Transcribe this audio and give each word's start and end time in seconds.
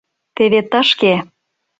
Теве 0.35 0.61
тышке... 0.71 1.13